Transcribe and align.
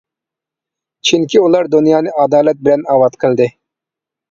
چۈنكى 1.09 1.43
ئۇلار 1.43 1.69
دۇنيانى 1.77 2.15
ئادالەت 2.23 2.65
بىلەن 2.65 2.89
ئاۋات 2.95 3.21
قىلدى. 3.27 3.51